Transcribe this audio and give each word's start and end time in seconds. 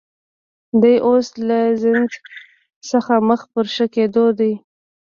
دی 0.81 0.95
اوس 1.07 1.27
له 1.47 1.59
زنځ 1.83 2.09
څخه 2.89 3.13
مخ 3.27 3.41
پر 3.53 3.65
ښه 3.73 3.85
کېدو 3.95 4.25
دی 4.39 4.53